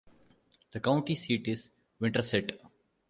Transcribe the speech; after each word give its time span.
The 0.71 0.79
county 0.79 1.13
seat 1.13 1.47
is 1.47 1.69
Winterset. 1.99 2.53